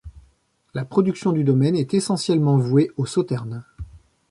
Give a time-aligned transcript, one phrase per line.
[0.73, 3.63] La production du domaine est essentiellement vouée au sauternes.